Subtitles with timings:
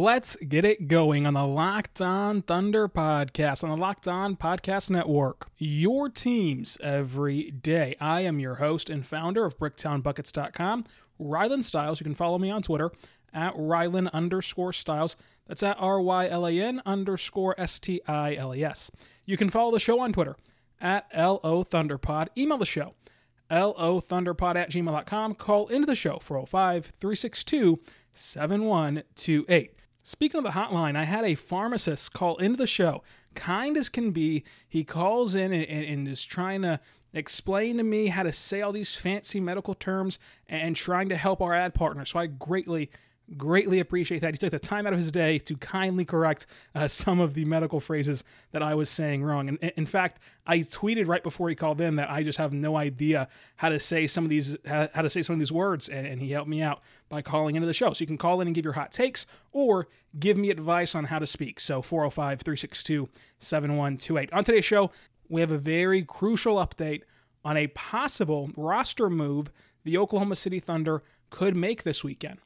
[0.00, 4.88] Let's get it going on the Locked On Thunder podcast on the Locked On Podcast
[4.88, 5.48] Network.
[5.58, 7.96] Your teams every day.
[8.00, 10.86] I am your host and founder of BricktownBuckets.com,
[11.20, 12.00] Rylan Stiles.
[12.00, 12.90] You can follow me on Twitter
[13.34, 15.16] at Rylan underscore Stiles.
[15.46, 18.90] That's at R Y L A N underscore S T I L E S.
[19.26, 20.36] You can follow the show on Twitter
[20.80, 22.28] at LO Thunderpod.
[22.38, 22.94] Email the show,
[23.50, 25.34] LO Thunderpod at gmail.com.
[25.34, 27.80] Call into the show 405 362
[28.14, 29.74] 7128.
[30.02, 33.02] Speaking of the hotline, I had a pharmacist call into the show,
[33.34, 34.44] kind as can be.
[34.68, 36.80] He calls in and, and, and, is trying to
[37.12, 40.18] explain to me how to say all these fancy medical terms
[40.48, 42.04] and trying to help our ad partner.
[42.04, 42.90] So I greatly,
[43.36, 44.34] greatly appreciate that.
[44.34, 47.44] He took the time out of his day to kindly correct uh, some of the
[47.44, 49.48] medical phrases that I was saying wrong.
[49.48, 52.76] And in fact, I tweeted right before he called in that I just have no
[52.76, 56.06] idea how to say some of these how, to say some of these words, and,
[56.06, 57.92] and he helped me out by calling into the show.
[57.92, 61.04] So you can call in and give your hot takes or give me advice on
[61.04, 61.60] how to speak.
[61.60, 63.08] So 405 362
[63.38, 64.32] 7128.
[64.32, 64.90] On today's show,
[65.28, 67.02] we have a very crucial update
[67.44, 69.50] on a possible roster move
[69.84, 72.38] the Oklahoma City Thunder could make this weekend.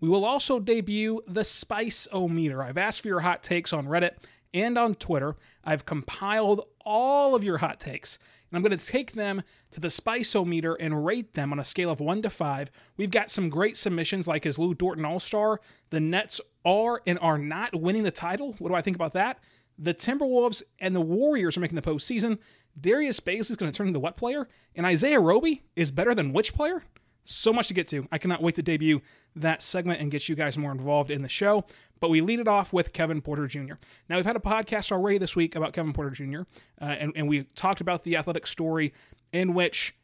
[0.00, 2.62] We will also debut the Spice O Meter.
[2.62, 4.16] I've asked for your hot takes on Reddit
[4.52, 5.36] and on Twitter.
[5.64, 8.18] I've compiled all of your hot takes,
[8.50, 11.58] and I'm going to take them to the Spice O Meter and rate them on
[11.58, 12.70] a scale of 1 to 5.
[12.96, 15.60] We've got some great submissions like is Lu Dort an All Star?
[15.90, 18.54] The Nets are and are not winning the title.
[18.58, 19.38] What do I think about that?
[19.78, 22.38] The Timberwolves and the Warriors are making the postseason.
[22.78, 24.48] Darius Bazley is going to turn into what player?
[24.74, 26.82] And Isaiah Roby is better than which player?
[27.28, 28.06] So much to get to.
[28.12, 29.02] I cannot wait to debut
[29.34, 31.64] that segment and get you guys more involved in the show.
[32.00, 33.74] But we lead it off with Kevin Porter Jr.
[34.08, 36.42] Now, we've had a podcast already this week about Kevin Porter Jr.,
[36.80, 38.92] uh, and, and we talked about the athletic story
[39.32, 39.94] in which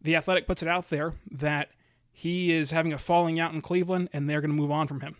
[0.00, 1.70] the athletic puts it out there that
[2.10, 5.00] he is having a falling out in Cleveland and they're going to move on from
[5.00, 5.16] him.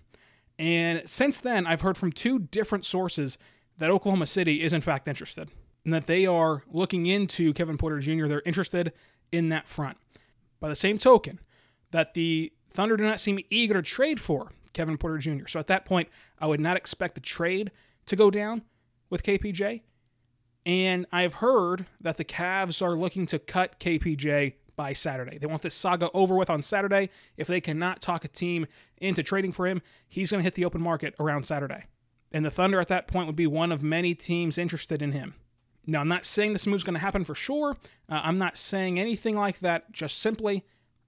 [0.59, 3.39] And since then, I've heard from two different sources
[3.79, 5.49] that Oklahoma City is in fact interested
[5.85, 8.27] and that they are looking into Kevin Porter Jr.
[8.27, 8.93] They're interested
[9.31, 9.97] in that front.
[10.61, 11.41] By the same token,
[11.93, 15.47] that the Thunder do not seem eager to trade for Kevin Porter Jr.
[15.47, 16.09] So at that point,
[16.39, 17.71] I would not expect the trade
[18.07, 18.63] to go down
[19.11, 19.83] with KPJ.
[20.65, 25.39] And I've heard that the Cavs are looking to cut KPJ by Saturday.
[25.39, 27.11] They want this saga over with on Saturday.
[27.37, 28.67] If they cannot talk a team
[28.99, 31.85] into trading for him, he's going to hit the open market around Saturday.
[32.33, 35.35] And the Thunder at that point would be one of many teams interested in him.
[35.87, 37.77] Now, I'm not saying this move's going to happen for sure.
[38.09, 39.91] Uh, I'm not saying anything like that.
[39.93, 40.65] Just simply,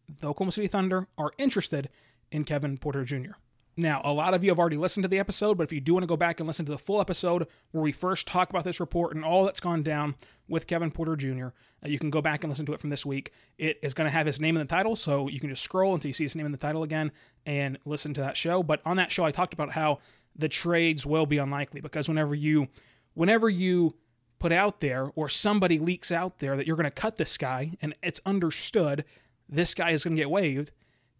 [0.09, 1.89] the Oklahoma City Thunder are interested
[2.31, 3.33] in Kevin Porter Jr.
[3.77, 5.95] Now, a lot of you have already listened to the episode, but if you do
[5.95, 8.63] want to go back and listen to the full episode where we first talk about
[8.63, 10.15] this report and all that's gone down
[10.49, 13.05] with Kevin Porter Jr., uh, you can go back and listen to it from this
[13.05, 13.33] week.
[13.59, 15.95] It is going to have his name in the title, so you can just scroll
[15.95, 17.11] until you see his name in the title again
[17.47, 18.63] and listen to that show.
[18.63, 19.99] But on that show, I talked about how
[20.37, 22.69] the trades will be unlikely because whenever you,
[23.15, 23.97] whenever you
[24.39, 27.73] put out there or somebody leaks out there that you're going to cut this guy
[27.83, 29.05] and it's understood
[29.49, 30.71] this guy is going to get waived,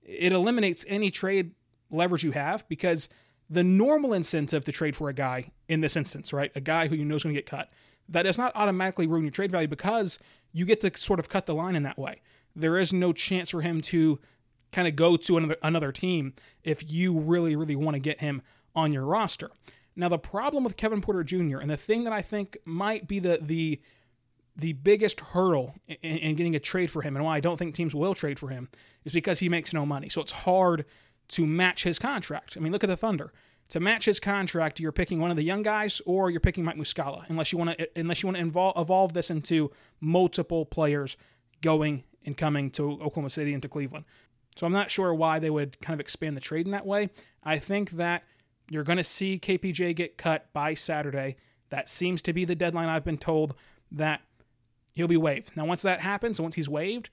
[0.03, 1.53] it eliminates any trade
[1.91, 3.09] leverage you have because
[3.49, 6.51] the normal incentive to trade for a guy in this instance, right?
[6.55, 7.71] A guy who you know is going to get cut,
[8.09, 10.19] that does not automatically ruin your trade value because
[10.53, 12.23] you get to sort of cut the line in that way.
[12.57, 14.19] There is no chance for him to
[14.73, 16.35] kind of go to another another team
[16.65, 18.43] if you really really want to get him
[18.75, 19.51] on your roster.
[19.97, 21.59] Now the problem with Kevin Porter Jr.
[21.59, 23.81] and the thing that I think might be the the
[24.57, 27.75] the biggest hurdle in, in getting a trade for him and why I don't think
[27.75, 28.69] teams will trade for him
[29.05, 30.09] is because he makes no money.
[30.09, 30.85] So it's hard
[31.29, 32.57] to match his contract.
[32.57, 33.33] I mean, look at the Thunder.
[33.71, 36.77] To match his contract, you're picking one of the young guys or you're picking Mike
[36.77, 39.71] Muscala, unless you want to unless you want to involve, evolve this into
[40.01, 41.17] multiple players
[41.63, 44.05] going and coming to Oklahoma City and to Cleveland.
[44.57, 47.11] So I'm not sure why they would kind of expand the trade in that way.
[47.43, 48.25] I think that
[48.71, 51.37] you're going to see KPJ get cut by Saturday.
[51.71, 53.55] That seems to be the deadline I've been told
[53.91, 54.21] that
[54.95, 55.57] he'll be waived.
[55.57, 57.11] Now, once that happens, once he's waived,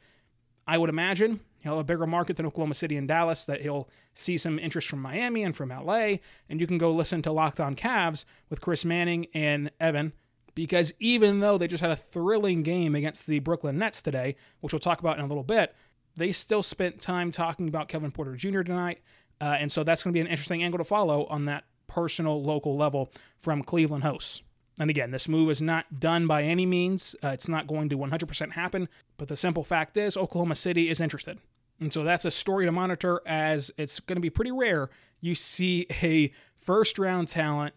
[0.67, 3.89] I would imagine he'll have a bigger market than Oklahoma City and Dallas, that he'll
[4.13, 6.17] see some interest from Miami and from LA.
[6.49, 10.13] And you can go listen to Locked On Cavs with Chris Manning and Evan,
[10.55, 14.73] because even though they just had a thrilling game against the Brooklyn Nets today, which
[14.73, 15.75] we'll talk about in a little bit,
[16.15, 18.61] they still spent time talking about Kevin Porter Jr.
[18.61, 18.99] tonight.
[19.39, 22.43] Uh, and so that's going to be an interesting angle to follow on that personal
[22.43, 23.11] local level
[23.41, 24.41] from Cleveland hosts.
[24.79, 27.15] And again, this move is not done by any means.
[27.23, 28.87] Uh, it's not going to 100% happen.
[29.17, 31.39] But the simple fact is, Oklahoma City is interested.
[31.79, 34.89] And so that's a story to monitor as it's going to be pretty rare
[35.21, 37.75] you see a first round talent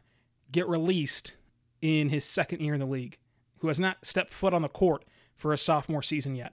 [0.51, 1.35] get released
[1.81, 3.19] in his second year in the league
[3.59, 5.05] who has not stepped foot on the court
[5.37, 6.53] for a sophomore season yet.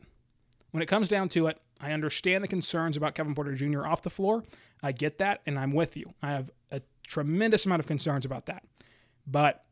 [0.71, 3.85] When it comes down to it, I understand the concerns about Kevin Porter Jr.
[3.85, 4.43] off the floor.
[4.83, 6.13] I get that, and I'm with you.
[6.21, 8.63] I have a tremendous amount of concerns about that.
[9.25, 9.63] But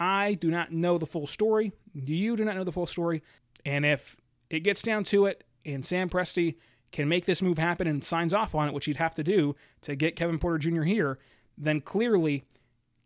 [0.00, 1.72] I do not know the full story.
[1.92, 3.22] You do not know the full story.
[3.66, 4.16] And if
[4.48, 6.56] it gets down to it and Sam Presti
[6.90, 9.54] can make this move happen and signs off on it, which he'd have to do
[9.82, 10.82] to get Kevin Porter Jr.
[10.82, 11.18] here,
[11.56, 12.44] then clearly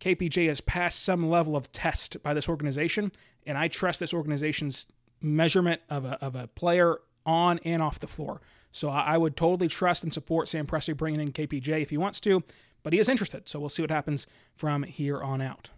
[0.01, 3.11] KPJ has passed some level of test by this organization.
[3.45, 4.87] And I trust this organization's
[5.21, 8.41] measurement of a, of a player on and off the floor.
[8.71, 12.21] So I would totally trust and support Sam Presti bringing in KPJ if he wants
[12.21, 12.43] to,
[12.83, 13.49] but he is interested.
[13.49, 15.71] So we'll see what happens from here on out.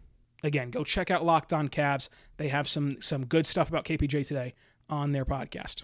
[0.47, 2.09] Again, go check out Locked On Cavs.
[2.37, 4.55] They have some some good stuff about KPJ today
[4.89, 5.83] on their podcast.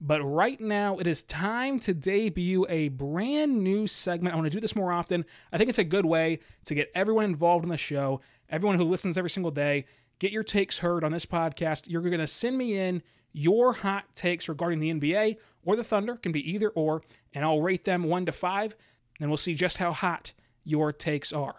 [0.00, 4.32] But right now, it is time to debut a brand new segment.
[4.32, 5.26] I want to do this more often.
[5.52, 8.84] I think it's a good way to get everyone involved in the show, everyone who
[8.84, 9.84] listens every single day,
[10.20, 11.82] get your takes heard on this podcast.
[11.86, 13.02] You're going to send me in
[13.32, 17.02] your hot takes regarding the NBA or the Thunder, can be either or,
[17.34, 18.74] and I'll rate them one to five,
[19.20, 20.32] and we'll see just how hot
[20.64, 21.56] your takes are.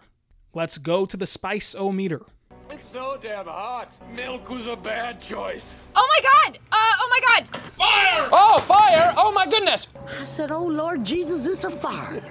[0.52, 2.22] Let's go to the spice o meter.
[2.72, 3.92] It's so damn hot.
[4.14, 5.74] Milk was a bad choice.
[5.96, 6.58] Oh my god!
[6.70, 7.48] Uh, oh my god!
[7.72, 8.28] Fire!
[8.30, 9.12] Oh, fire!
[9.16, 9.88] Oh my goodness!
[10.20, 12.22] I said, Oh Lord Jesus, it's a fire.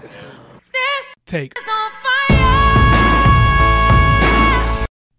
[0.72, 1.58] This Take.
[1.58, 2.30] is on fire!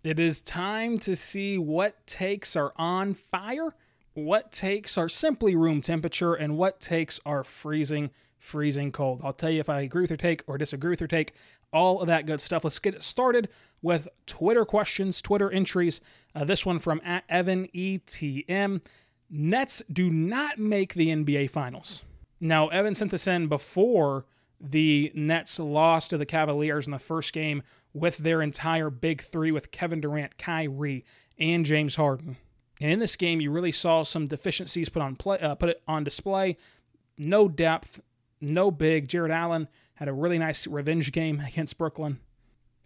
[0.03, 3.75] It is time to see what takes are on fire,
[4.15, 9.21] what takes are simply room temperature, and what takes are freezing, freezing cold.
[9.23, 11.35] I'll tell you if I agree with your take or disagree with your take,
[11.73, 12.65] all of that good stuff.
[12.65, 13.49] Let's get started
[13.83, 16.01] with Twitter questions, Twitter entries.
[16.35, 18.81] Uh, this one from at Evan ETM.
[19.31, 22.03] Nets do not make the NBA Finals.
[22.41, 24.27] Now, Evan sent this in before
[24.61, 27.63] the Nets lost to the Cavaliers in the first game
[27.95, 31.05] with their entire big three with Kevin Durant, Kyrie,
[31.39, 32.37] and James Harden.
[32.81, 35.83] And in this game, you really saw some deficiencies put on play, uh, put it
[35.87, 36.57] on display.
[37.19, 38.01] No depth,
[38.41, 39.09] no big.
[39.09, 39.69] Jarrett Allen
[40.01, 42.19] had a really nice revenge game against Brooklyn.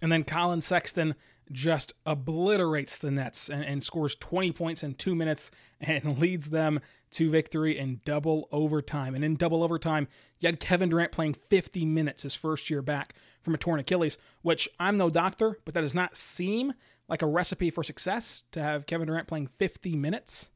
[0.02, 1.14] And then Collin Sexton
[1.52, 6.80] just obliterates the Nets and, and, scores 20 points in two minutes and leads them
[7.12, 9.14] to victory in double overtime.
[9.14, 10.08] And in double overtime,
[10.40, 14.18] you had Kevin Durant playing 50 minutes his first year back from a torn Achilles,
[14.42, 16.74] which I'm no doctor, but that does not seem
[17.08, 20.50] like a recipe for success to have Kevin Durant playing 50 minutes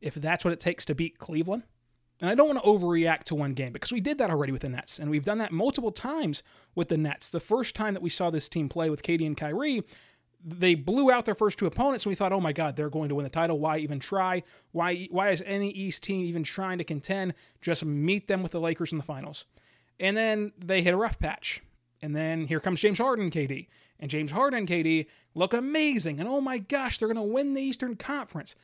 [0.00, 1.64] if that's what it takes to beat Cleveland.
[2.20, 4.62] And I don't want to overreact to one game because we did that already with
[4.62, 6.42] the Nets, and we've done that multiple times
[6.74, 7.28] with the Nets.
[7.28, 9.82] The first time that we saw this team play with KD and Kyrie,
[10.44, 13.08] they blew out their first two opponents, and we thought, oh my God, they're going
[13.08, 13.58] to win the title.
[13.58, 14.42] Why even try?
[14.72, 17.34] Why, why is any East team even trying to contend?
[17.60, 19.46] Just meet them with the Lakers in the finals.
[19.98, 21.62] And then they hit a rough patch.
[22.02, 23.68] And then here comes James Harden KD.
[23.98, 26.20] And James Harden KD look amazing.
[26.20, 28.54] And oh my gosh, they're going to win the Eastern Conference.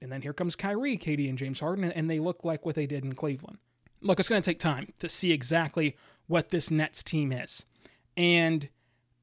[0.00, 2.86] And then here comes Kyrie, KD, and James Harden, and they look like what they
[2.86, 3.58] did in Cleveland.
[4.02, 7.64] Look, it's going to take time to see exactly what this Nets team is.
[8.16, 8.68] And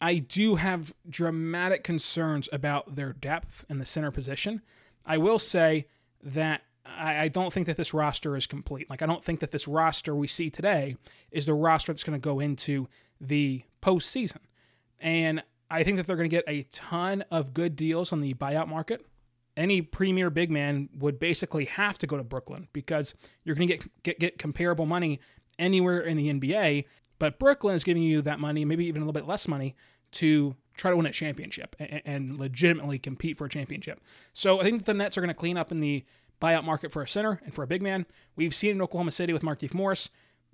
[0.02, 4.62] I do have dramatic concerns about their depth in the center position.
[5.06, 5.88] I will say
[6.22, 8.90] that I, don't think that this roster is complete.
[8.90, 10.98] Like, I don't think that this roster we see today
[11.32, 12.88] is the roster that's going to go into
[13.22, 14.40] the postseason.
[15.00, 18.34] And I think that they're going to get a ton of good deals on the
[18.34, 19.06] buyout market.
[19.56, 23.78] Any premier big man would basically have to go to Brooklyn because you're going to
[23.78, 25.20] get, get get comparable money
[25.60, 26.86] anywhere in the NBA.
[27.20, 29.76] But Brooklyn is giving you that money, maybe even a little bit less money,
[30.14, 34.02] to try to win a championship and, and legitimately compete for a championship.
[34.34, 36.04] So I think the Nets are going to clean up in the
[36.42, 38.06] buyout market for a center and for a big man.
[38.36, 40.10] We've seen in Oklahoma City with Markieff Morris.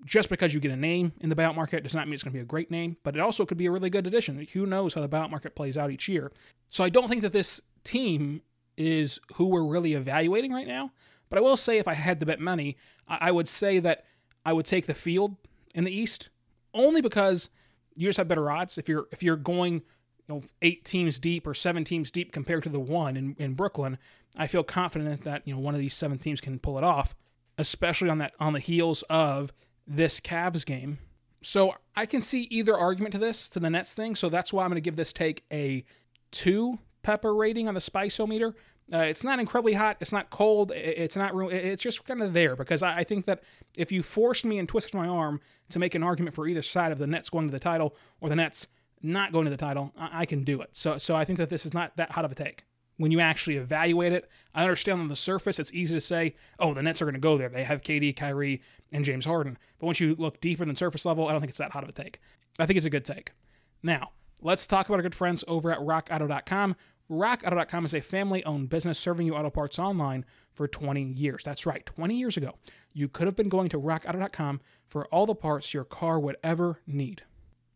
[0.06, 2.32] Just because you get a name in the buyout market does not mean it's going
[2.32, 4.48] to be a great name, but it also could be a really good addition.
[4.54, 6.32] Who knows how the buyout market plays out each year?
[6.70, 8.42] So I don't think that this team
[8.80, 10.92] is who we're really evaluating right now.
[11.30, 12.76] But I will say, if I had to bet money,
[13.08, 14.06] I would say that
[14.44, 15.36] I would take the field
[15.76, 16.30] in the East,
[16.74, 17.50] only because
[17.96, 19.82] you just have better odds if you're if you're going you
[20.28, 23.98] know eight teams deep or seven teams deep compared to the one in, in Brooklyn,
[24.38, 27.16] I feel confident that you know one of these seven teams can pull it off,
[27.58, 29.54] especially on that on the heels of
[29.86, 31.00] this Cavs game.
[31.42, 34.16] So I can see either argument to this to the Nets thing.
[34.16, 35.84] So that's why I'm going to give this take a
[36.32, 38.54] two pepper rating on the spiceometer.
[38.94, 39.98] Uh, it's not incredibly hot.
[40.00, 40.72] It's not cold.
[40.76, 41.32] It's not.
[41.52, 43.42] It's just kind of there because I think that
[43.76, 46.92] if you forced me and twisted my arm to make an argument for either side
[46.92, 48.68] of the Nets going to the title or the Nets
[49.02, 50.70] not going to the title, I can do it.
[50.74, 52.66] So, so I think that this is not that hot of a take.
[52.98, 56.76] When you actually evaluate it, I understand on the surface it's easy to say, "Oh,
[56.76, 57.50] the Nets are going to go there.
[57.50, 58.62] They have KD, Kyrie,
[58.92, 61.60] and James Harden." But once you look deeper than surface level, I don't think it's
[61.60, 62.20] that hot of a take.
[62.60, 63.32] I think it's a good take.
[63.82, 64.12] Now,
[64.42, 66.76] let's talk about our good friends over at RockAuto.com.
[67.10, 71.44] RockAuto.com is a family owned business serving you auto parts online for 20 years.
[71.44, 72.56] That's right, 20 years ago,
[72.94, 76.82] you could have been going to RockAuto.com for all the parts your car would ever
[76.86, 77.24] need.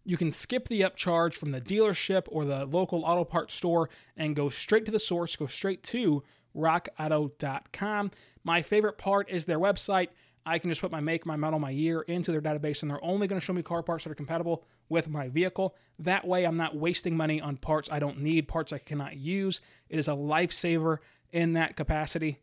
[0.05, 4.35] You can skip the upcharge from the dealership or the local auto parts store and
[4.35, 6.23] go straight to the source, go straight to
[6.55, 8.11] rockauto.com.
[8.43, 10.09] My favorite part is their website.
[10.45, 13.03] I can just put my make, my model, my year into their database, and they're
[13.03, 15.75] only going to show me car parts that are compatible with my vehicle.
[15.99, 19.61] That way, I'm not wasting money on parts I don't need, parts I cannot use.
[19.89, 20.97] It is a lifesaver
[21.31, 22.39] in that capacity.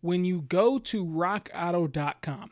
[0.00, 2.50] When you go to rockauto.com,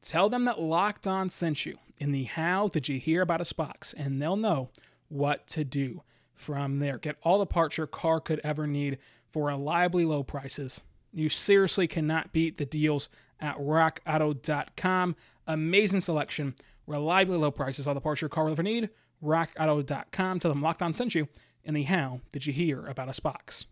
[0.00, 3.52] tell them that Locked On sent you in the How Did You Hear About Us
[3.52, 4.70] box, and they'll know
[5.08, 6.02] what to do
[6.34, 6.98] from there.
[6.98, 8.98] Get all the parts your car could ever need
[9.32, 10.80] for reliably low prices.
[11.12, 13.08] You seriously cannot beat the deals
[13.40, 15.16] at rockauto.com.
[15.46, 16.54] Amazing selection,
[16.86, 18.90] reliably low prices, all the parts your car will ever need.
[19.22, 20.40] rockauto.com.
[20.40, 21.28] Tell them Locked On sent you
[21.64, 23.66] And the How Did You Hear About Us box.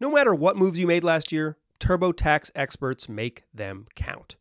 [0.00, 4.36] No matter what moves you made last year, TurboTax experts make them count.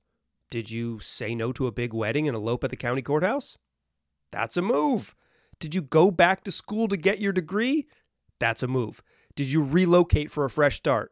[0.50, 3.58] Did you say no to a big wedding and elope at the county courthouse?
[4.32, 5.16] That's a move.
[5.60, 7.88] Did you go back to school to get your degree?
[8.40, 9.04] That's a move.
[9.36, 11.12] Did you relocate for a fresh start?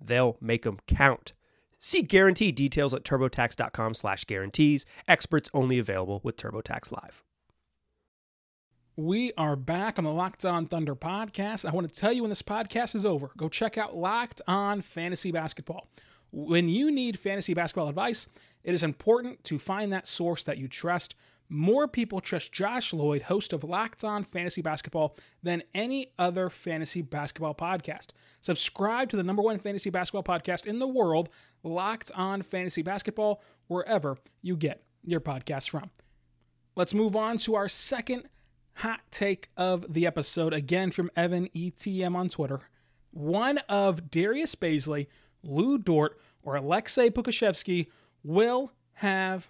[0.00, 1.32] they'll make them count.
[1.78, 4.84] See guarantee details at turbotax.com slash guarantees.
[5.08, 7.22] Experts only available with TurboTax Live.
[8.96, 11.64] We are back on the Locked On Thunder podcast.
[11.66, 14.82] I want to tell you when this podcast is over, go check out Locked On
[14.82, 15.88] Fantasy Basketball.
[16.32, 18.26] When you need fantasy basketball advice,
[18.62, 21.14] it is important to find that source that you trust–
[21.50, 27.02] more people trust Josh Lloyd, host of Locked On Fantasy Basketball, than any other fantasy
[27.02, 28.08] basketball podcast.
[28.40, 31.28] Subscribe to the number one fantasy basketball podcast in the world,
[31.64, 35.90] Locked On Fantasy Basketball, wherever you get your podcasts from.
[36.76, 38.28] Let's move on to our second
[38.74, 42.60] hot take of the episode, again from Evan ETM on Twitter.
[43.10, 45.08] One of Darius Bazley,
[45.42, 47.88] Lu Dort, or Aleksej Pokusevski
[48.22, 49.48] will have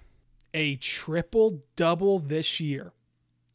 [0.54, 2.92] a triple double this year.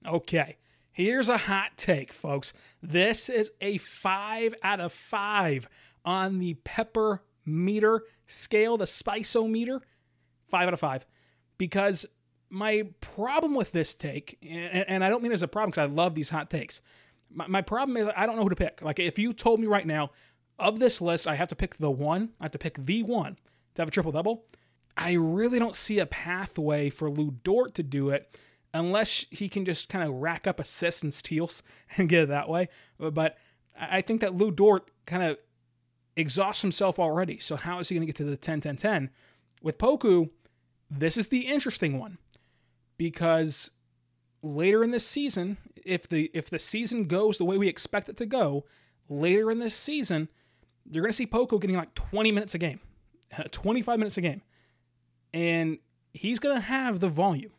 [0.08, 0.58] Okay,
[0.92, 2.54] here's a hot take, folks.
[2.82, 5.68] This is a five out of five
[6.04, 9.82] on the pepper meter scale, the spiceometer.
[10.48, 11.06] Five out of five.
[11.58, 12.06] Because
[12.50, 15.92] my problem with this take, and, and I don't mean as a problem because I
[15.92, 16.82] love these hot takes.
[17.32, 18.82] My, my problem is I don't know who to pick.
[18.82, 20.12] Like if you told me right now,
[20.58, 22.30] of this list, I have to pick the one.
[22.40, 23.38] I have to pick the one
[23.74, 24.46] to have a triple double.
[24.98, 28.38] I really don't see a pathway for Lu Dort to do it
[28.74, 31.64] unless he can just kind of rack up assists and steals
[31.98, 32.70] and get it that way.
[33.00, 33.38] But
[33.80, 35.38] I think that Lu Dort kind of
[36.16, 37.40] exhausts himself already.
[37.40, 39.10] So how is he going to get to the 10 10 10?
[39.62, 40.30] With Poku,
[40.90, 42.18] this is the interesting one
[42.98, 43.72] because
[44.42, 48.18] later in this season, if the if the season goes the way we expect it
[48.18, 48.66] to go,
[49.10, 50.30] later in this season,
[50.90, 52.80] you're going to see Poku getting like 20 minutes a game,
[53.52, 54.42] 25 minutes a game.
[55.36, 55.80] And
[56.14, 57.52] he's going to have the volume.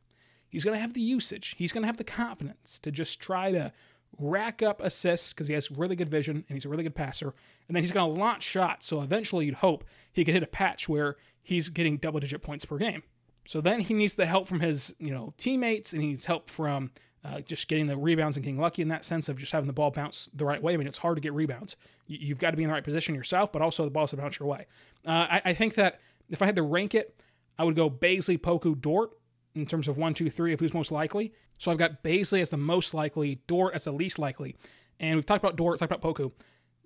[0.49, 1.55] He's going to have the usage.
[1.59, 3.71] He's going to have the confidence to just try to
[4.19, 7.35] rack up assists because he has really good vision and he's a really good passer.
[7.69, 8.87] And then he's going to launch shots.
[8.87, 12.65] So eventually you'd hope he could hit a patch where he's getting double digit points
[12.65, 13.03] per game.
[13.47, 16.49] So then he needs the help from his, you know, teammates and he needs help
[16.49, 16.93] from
[17.23, 19.73] uh, just getting the rebounds and getting lucky in that sense of just having the
[19.75, 20.73] ball bounce the right way.
[20.73, 21.77] I mean, it's hard to get rebounds.
[22.07, 24.17] You, have got to be in the right position yourself, but also the ball's to
[24.17, 24.67] bounce your way.
[25.05, 27.17] Uh, I, I, think that if I had to rank it,
[27.59, 29.11] I would go Bazley, Poku, Dort
[29.55, 31.33] in terms of one, two, three of who's most likely.
[31.59, 34.57] So I've got Bazley as the most likely, Dort as the least likely.
[35.01, 36.33] And we've talked about Dort, talked about Poku.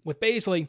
[0.05, 0.69] With Bazley,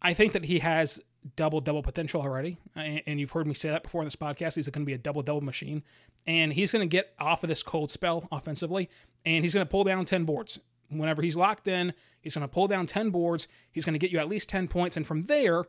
[0.00, 1.00] I think that he has
[1.36, 4.54] double double potential already, and you've heard me say that before in this podcast.
[4.54, 5.82] He's going to be a double double machine,
[6.26, 8.88] and he's going to get off of this cold spell offensively,
[9.26, 10.58] and he's going to pull down ten boards.
[10.88, 13.48] Whenever he's locked in, he's going to pull down ten boards.
[13.70, 15.64] He's going to get you at least ten points, and from there,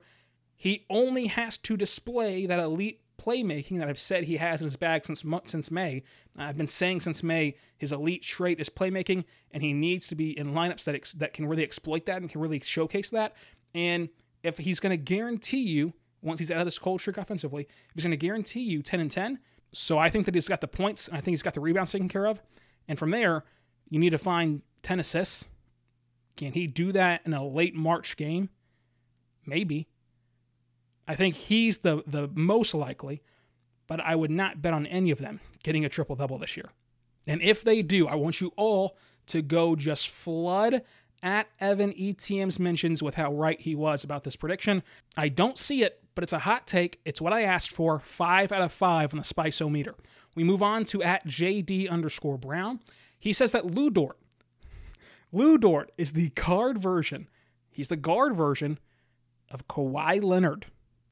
[0.55, 4.75] he only has to display that elite playmaking that I've said he has in his
[4.75, 6.03] bag since since May.
[6.37, 10.37] I've been saying since May his elite trait is playmaking, and he needs to be
[10.37, 13.35] in lineups that ex- that can really exploit that and can really showcase that.
[13.73, 14.09] And
[14.43, 17.95] if he's going to guarantee you once he's out of this cold streak offensively, if
[17.95, 19.39] he's going to guarantee you 10 and 10,
[19.73, 21.91] so I think that he's got the points, and I think he's got the rebounds
[21.91, 22.41] taken care of.
[22.87, 23.43] And from there,
[23.89, 25.45] you need to find 10 assists.
[26.35, 28.49] Can he do that in a late March game?
[29.45, 29.87] Maybe.
[31.07, 33.21] I think he's the the most likely,
[33.87, 36.69] but I would not bet on any of them getting a triple double this year.
[37.27, 40.81] And if they do, I want you all to go just flood
[41.23, 44.81] at Evan ETM's mentions with how right he was about this prediction.
[45.15, 46.99] I don't see it, but it's a hot take.
[47.05, 47.99] It's what I asked for.
[47.99, 49.95] Five out of five on the Spice-O-Meter.
[50.35, 52.79] We move on to at JD underscore Brown.
[53.19, 54.17] He says that Lu Dort,
[55.31, 57.27] Lu Dort is the guard version.
[57.69, 58.79] He's the guard version
[59.49, 60.67] of Kawhi Leonard.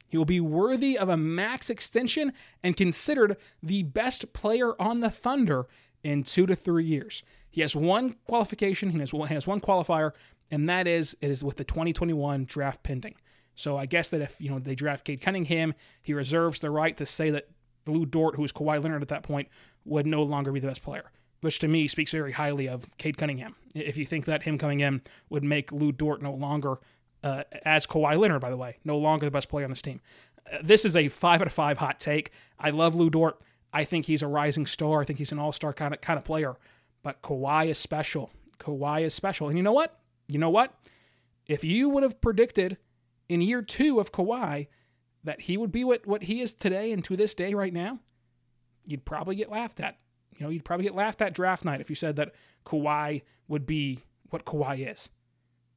[0.09, 5.11] He will be worthy of a max extension and considered the best player on the
[5.11, 5.67] Thunder
[6.03, 7.23] in two to three years.
[7.49, 10.11] He has one qualification, he has one, has one qualifier,
[10.51, 13.15] and that is it is with the 2021 draft pending.
[13.55, 16.95] So I guess that if you know they draft Cade Cunningham, he reserves the right
[16.97, 17.49] to say that
[17.85, 19.47] Lu Dort, who is Kawhi Leonard at that point,
[19.85, 21.11] would no longer be the best player.
[21.41, 23.55] Which to me speaks very highly of Cade Cunningham.
[23.73, 26.79] If you think that him coming in would make Lu Dort no longer,
[27.23, 30.01] uh, as Kawhi Leonard, by the way, no longer the best player on this team.
[30.51, 32.31] Uh, this is a five out of five hot take.
[32.59, 33.41] I love Lu Dort.
[33.71, 35.01] I think he's a rising star.
[35.01, 36.57] I think he's an all star kind of kind of player.
[37.03, 38.31] But Kawhi is special.
[38.59, 39.47] Kawhi is special.
[39.47, 39.99] And you know what?
[40.27, 40.73] You know what?
[41.45, 42.77] If you would have predicted
[43.27, 44.67] in year two of Kawhi
[45.23, 47.99] that he would be what, what he is today and to this day right now,
[48.85, 49.97] you'd probably get laughed at.
[50.37, 52.33] You know, you'd probably get laughed at draft night if you said that
[52.65, 55.09] Kawhi would be what Kawhi is.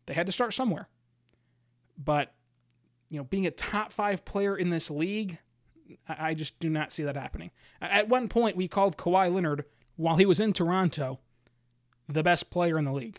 [0.07, 0.89] They had to start somewhere.
[1.97, 2.35] But,
[3.11, 5.39] you know, being a top five player in this league,
[6.09, 7.51] I just do not see that happening.
[7.81, 9.65] At one point, we called Kawhi Leonard
[9.97, 11.21] while he was in Toronto,
[12.09, 13.19] the best player in the league.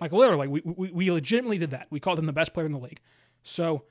[0.00, 1.88] Like literally, we, we, we legitimately did that.
[1.90, 3.00] We called him the best player in the league.
[3.42, 3.84] So,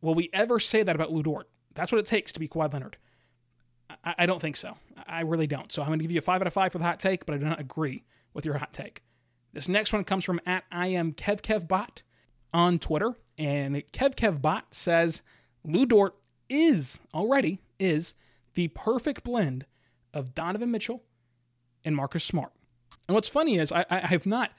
[0.00, 1.48] will we ever say that about Lu Dort?
[1.74, 2.96] That's what it takes to be Kawhi Leonard.
[4.04, 4.76] I, I don't think so.
[5.06, 5.70] I really don't.
[5.70, 7.26] So I'm going to give you a five out of five for the hot take,
[7.26, 9.02] but I do not agree with your hot take.
[9.52, 12.02] This next one comes from at I am Kev KevKevBot
[12.56, 15.20] on Twitter, and KevKevBot says
[15.62, 16.16] Lu Dort
[16.48, 18.14] is already is
[18.54, 19.66] the perfect blend
[20.14, 21.02] of Donovan Mitchell
[21.84, 22.52] and Marcus Smart.
[23.06, 24.52] And what's funny is I, I have not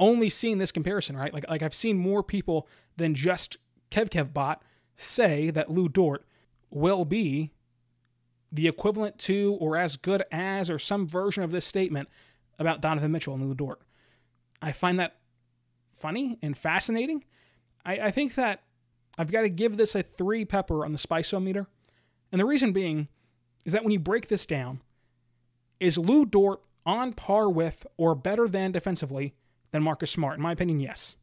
[0.00, 1.32] only seen this comparison, right?
[1.32, 3.56] Like, like I've seen more people than just
[3.92, 4.56] KevKevBot
[4.96, 6.24] say that Lu Dort
[6.70, 7.52] will be
[8.50, 12.08] the equivalent to or as good as or some version of this statement
[12.58, 13.80] about Donovan Mitchell and Lu Dort.
[14.60, 15.18] I find that
[16.00, 17.24] funny and fascinating.
[17.84, 18.62] I, I think that
[19.16, 21.66] I've got to give this a three pepper on the Spice-O-Meter.
[22.30, 23.08] And the reason being
[23.64, 24.80] is that when you break this down,
[25.80, 29.34] is Lu Dort on par with or better than defensively
[29.72, 30.36] than Marcus Smart?
[30.36, 31.16] In my opinion, yes.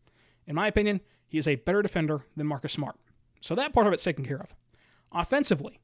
[0.45, 2.95] In my opinion, he is a better defender than Marcus Smart.
[3.41, 4.55] So that part of it's taken care of.
[5.11, 5.79] Offensively,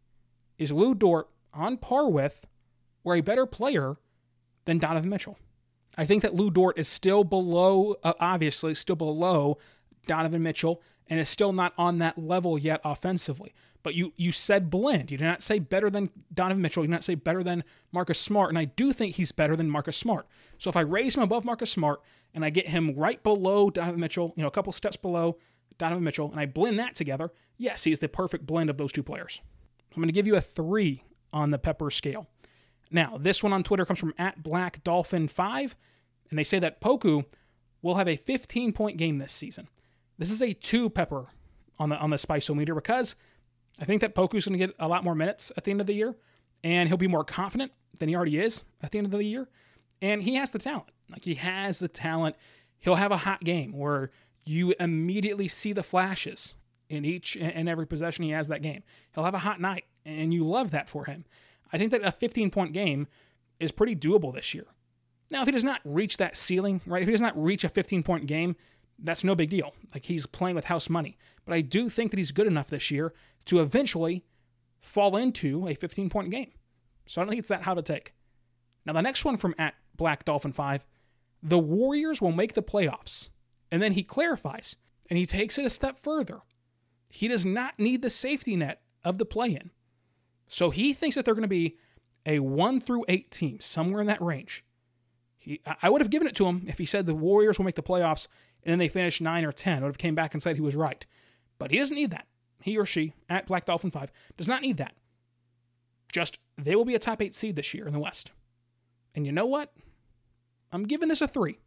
[0.58, 2.46] is Lu Dort on par with
[3.04, 3.98] or a better player
[4.66, 5.38] than Donovan Mitchell.
[5.98, 9.58] I think that Lu Dort is still below, uh, obviously, still below
[10.08, 13.54] Donovan Mitchell and is still not on that level yet offensively.
[13.84, 15.12] But you you said blend.
[15.12, 16.84] You did not say better than Donovan Mitchell.
[16.84, 18.50] You did not say better than Marcus Smart.
[18.50, 20.28] And I do think he's better than Marcus Smart.
[20.60, 22.02] So if I raise him above Marcus Smart
[22.34, 25.38] and I get him right below Donovan Mitchell, you know, a couple steps below
[25.78, 28.92] Donovan Mitchell, and I blend that together, yes, he is the perfect blend of those
[28.92, 29.42] two players.
[29.92, 32.28] I'm going to give you a three on the pepper scale.
[32.92, 35.76] Now, this one on Twitter comes from at Black Dolphin 5,
[36.30, 37.26] and they say that Poku
[37.82, 39.68] will have a 15 point game this season.
[40.18, 41.28] This is a two pepper
[41.80, 43.16] on the on the spiceometer because
[43.80, 45.88] I think that Poku's going to get a lot more minutes at the end of
[45.88, 46.16] the year,
[46.64, 49.48] and he'll be more confident than he already is at the end of the year.
[50.02, 50.90] And he has the talent.
[51.10, 52.36] Like he has the talent.
[52.80, 54.12] He'll have a hot game where
[54.46, 56.56] you immediately see the flashes
[56.90, 58.84] in each and every possession he has that game.
[59.14, 61.26] He'll have a hot night, and you love that for him.
[61.72, 63.08] I think that a 15 point game
[63.60, 64.66] is pretty doable this year.
[65.30, 67.02] Now, if he does not reach that ceiling, right?
[67.02, 68.56] If he does not reach a 15 point game,
[69.00, 69.74] that's no big deal.
[69.94, 71.18] Like he's playing with house money.
[71.46, 73.14] But I do think that he's good enough this year
[73.46, 74.24] to eventually
[74.80, 76.52] fall into a 15 point game.
[77.08, 78.14] So I don't think it's that hard to take.
[78.86, 80.86] Now, the next one from at Black Dolphin 5
[81.44, 83.30] the Warriors will make the playoffs.
[83.72, 84.76] And then he clarifies
[85.10, 86.42] and he takes it a step further.
[87.10, 89.72] He does not need the safety net of the play in.
[90.52, 91.78] So he thinks that they're going to be
[92.26, 94.66] a 1 through 8 team, somewhere in that range.
[95.38, 97.76] He, I would have given it to him if he said the Warriors will make
[97.76, 98.28] the playoffs
[98.62, 99.78] and then they finish 9 or 10.
[99.78, 101.06] I would have came back and said he was right.
[101.58, 102.28] But he doesn't need that.
[102.62, 104.94] He or she, at Black Dolphin 5, does not need that.
[106.12, 108.32] Just, they will be a top 8 seed this year in the West.
[109.16, 109.74] And you know what?
[110.74, 111.58] I'm giving this a 3.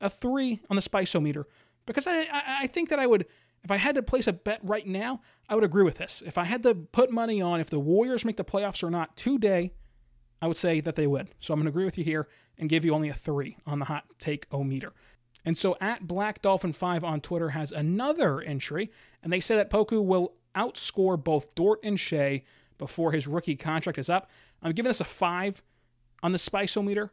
[0.00, 1.44] A 3 on the Spiceometer
[1.86, 3.26] because I, I, I think that I would,
[3.62, 6.22] if I had to place a bet right now, I would agree with this.
[6.24, 9.16] If I had to put money on if the Warriors make the playoffs or not
[9.16, 9.72] today,
[10.40, 11.28] I would say that they would.
[11.40, 13.78] So I'm going to agree with you here and give you only a three on
[13.78, 14.92] the hot take o meter.
[15.44, 18.90] And so at Black Dolphin 5 on Twitter has another entry,
[19.22, 22.42] and they say that Poku will outscore both Dort and Shai
[22.78, 24.30] before his rookie contract is up.
[24.62, 25.62] I'm giving this a five
[26.22, 27.10] on the Spiceometer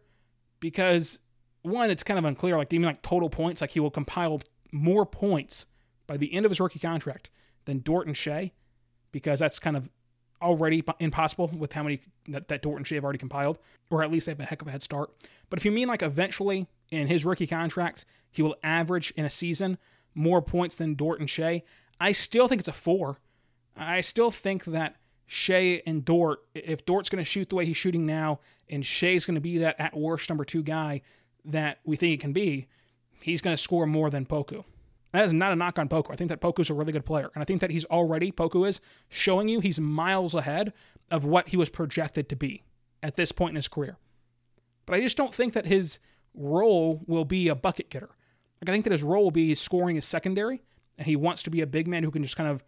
[0.59, 1.19] because
[1.61, 2.57] one, it's kind of unclear.
[2.57, 3.61] Like, do you mean like total points?
[3.61, 5.65] Like he will compile more points
[6.07, 7.29] by the end of his rookie contract
[7.65, 8.51] than Dort and Shai,
[9.11, 9.89] because that's kind of
[10.41, 13.57] already impossible with how many that, that Dort and Shai have already compiled,
[13.89, 15.11] or at least they have a heck of a head start.
[15.49, 19.29] But if you mean like eventually in his rookie contract, he will average in a
[19.29, 19.77] season
[20.15, 21.63] more points than Dort and Shai,
[21.99, 23.19] I still think it's a four.
[23.75, 27.77] I still think that Shai and Dort, if Dort's going to shoot the way he's
[27.77, 28.39] shooting now,
[28.69, 31.01] and Shai's going to be that at worst number two guy
[31.45, 32.67] that we think he can be,
[33.21, 34.63] he's going to score more than Poku.
[35.17, 36.11] That is not a knock on Poku.
[36.11, 37.31] I think that Poku's a really good player.
[37.33, 40.73] And I think that he's already, Poku is, showing you he's miles ahead
[41.09, 42.65] of what he was projected to be
[43.01, 43.97] at this point in his career.
[44.85, 45.97] But I just don't think that his
[46.35, 48.11] role will be a bucket getter.
[48.61, 50.61] Like I think that his role will be scoring his secondary,
[50.99, 52.63] and he wants to be a big man who can just kind of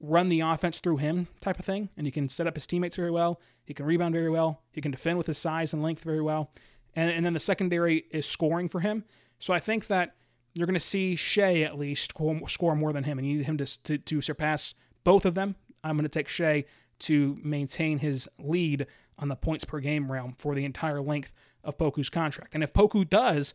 [0.00, 1.90] run the offense through him type of thing.
[1.94, 3.38] And he can set up his teammates very well.
[3.66, 4.62] He can rebound very well.
[4.72, 6.50] He can defend with his size and length very well.
[6.94, 9.04] And, and then the secondary is scoring for him.
[9.38, 10.14] So I think that
[10.56, 12.14] you're going to see Shai at least
[12.46, 14.72] score more than him, and you need him to, to, to surpass
[15.04, 15.54] both of them.
[15.84, 16.64] I'm going to take Shai
[17.00, 18.86] to maintain his lead
[19.18, 21.30] on the points per game realm for the entire length
[21.62, 22.54] of Poku's contract.
[22.54, 23.52] And if Poku does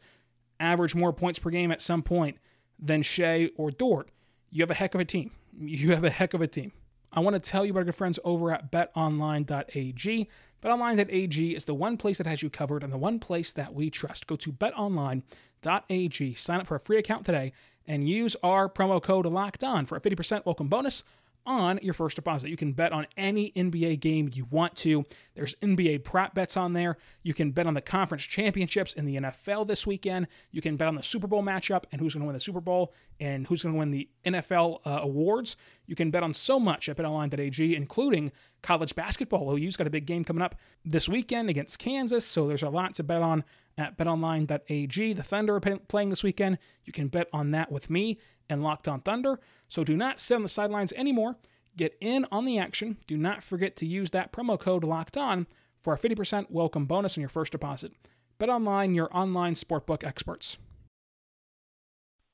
[0.60, 2.38] average more points per game at some point
[2.78, 4.10] than Shai or Dort,
[4.52, 5.32] you have a heck of a team.
[5.60, 6.72] You have a heck of a team.
[7.12, 10.30] I want to tell you about our good friends over at betonline.ag.
[10.63, 13.89] BetOnline.ag is the one place that has you covered and the one place that we
[13.89, 14.28] trust.
[14.28, 17.52] Go to betonline.ag, sign up for a free account today,
[17.88, 21.04] and use our promo code LOCKED ON for a 50% welcome bonus
[21.45, 22.49] on your first deposit.
[22.49, 25.06] You can bet on any NBA game you want to.
[25.36, 26.97] There's NBA prop bets on there.
[27.23, 30.27] You can bet on the conference championships in the NFL this weekend.
[30.51, 32.62] You can bet on the Super Bowl matchup and who's going to win the Super
[32.62, 35.56] Bowl and who's going to win the NFL uh, awards.
[35.88, 39.51] You can bet on so much at betonline.ag, including college basketball.
[39.51, 42.93] OU's got a big game coming up this weekend against Kansas, so there's a lot
[42.95, 43.43] to bet on
[43.77, 45.13] at betonline.ag.
[45.13, 46.58] The Thunder are playing this weekend.
[46.86, 48.19] You can bet on that with me
[48.52, 49.40] and Locked On Thunder.
[49.70, 51.38] So do not sit on the sidelines anymore.
[51.78, 52.98] Get in on the action.
[53.08, 55.48] Do not forget to use that promo code Locked On
[55.82, 57.94] for a 50% welcome bonus on your first deposit.
[58.38, 60.58] Bet online, your online sportbook experts.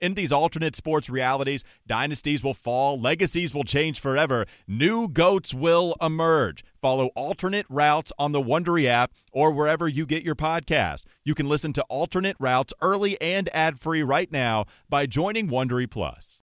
[0.00, 5.96] In these alternate sports realities, dynasties will fall, legacies will change forever, new goats will
[6.00, 6.62] emerge.
[6.80, 11.02] Follow alternate routes on the Wondery app or wherever you get your podcast.
[11.24, 16.40] You can listen to alternate routes early and ad-free right now by joining Wondery Plus.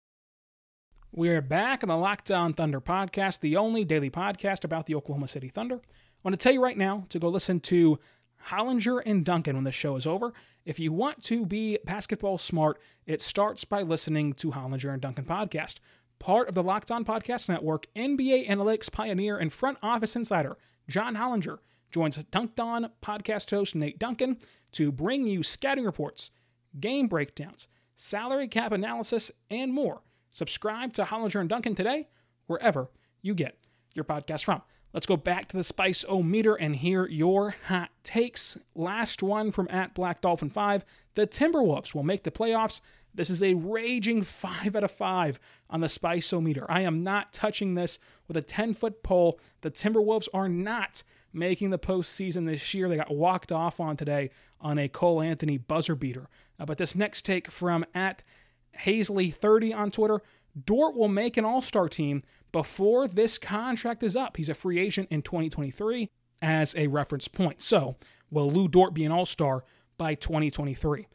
[1.13, 5.29] We're back on the Locked On Thunder podcast, the only daily podcast about the Oklahoma
[5.29, 5.75] City Thunder.
[5.75, 7.99] I want to tell you right now to go listen to
[8.47, 10.33] Hollinger and Duncan when the show is over.
[10.65, 15.25] If you want to be basketball smart, it starts by listening to Hollinger and Duncan
[15.25, 15.75] podcast.
[16.19, 21.15] Part of the Locked On Podcast Network, NBA analytics pioneer and front office insider John
[21.15, 21.59] Hollinger
[21.91, 24.37] joins Dunc'd On podcast host Nate Duncan
[24.73, 26.31] to bring you scouting reports,
[26.79, 30.01] game breakdowns, salary cap analysis, and more.
[30.29, 32.09] Subscribe to Hollinger and Duncan today,
[32.47, 32.89] wherever
[33.21, 33.57] you get
[33.93, 34.61] your podcast from.
[34.95, 38.57] Let's go back to the Spice O meter and hear your hot takes.
[38.75, 40.85] Last one from at Black Dolphin 5.
[41.15, 42.79] The Timberwolves will make the playoffs.
[43.13, 45.37] This is a raging 5 out of 5
[45.69, 46.65] on the Spice O meter.
[46.69, 49.37] I am not touching this with a 10 foot pole.
[49.59, 51.03] The Timberwolves are not
[51.33, 52.87] making the postseason this year.
[52.87, 54.29] They got walked off on today
[54.61, 56.29] on a Cole Anthony buzzer beater.
[56.57, 58.23] Uh, but this next take from at
[58.79, 60.21] Hazley30 on Twitter.
[60.63, 64.37] Dort will make an all star team before this contract is up.
[64.37, 66.09] He's a free agent in 2023
[66.41, 67.61] as a reference point.
[67.61, 67.97] So,
[68.29, 69.63] will Lu Dort be an all star
[69.97, 71.07] by 2023?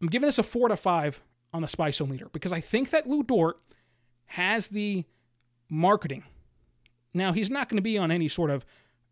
[0.00, 3.22] I'm giving this a four to five on the Spiceometer because I think that Lu
[3.22, 3.58] Dort
[4.26, 5.04] has the
[5.68, 6.24] marketing.
[7.14, 8.64] Now, he's not going to be on any sort of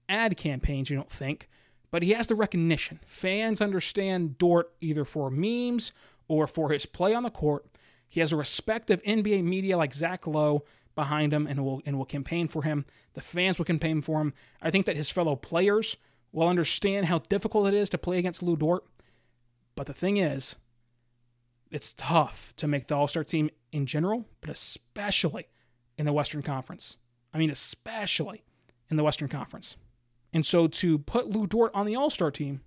[0.09, 1.49] ad campaigns, you don't think,
[1.91, 3.01] but he has the recognition.
[3.07, 5.93] Fans understand Dort either for memes
[6.29, 7.67] or for his play on the court.
[8.11, 10.65] He has a respect of NBA media like Zach Lowe
[10.97, 12.85] behind him and will and will campaign for him.
[13.15, 14.35] The fans will campaign for him.
[14.61, 15.97] I think that his fellow players
[16.33, 18.85] will understand how difficult it is to play against Lu Dort.
[19.77, 20.57] But the thing is,
[21.71, 25.47] it's tough to make the All Star team in general, but especially
[25.97, 26.97] in the Western Conference.
[27.33, 28.43] I mean, especially
[28.91, 29.77] in the Western Conference.
[30.33, 32.63] And so to put Lu Dort on the All Star team,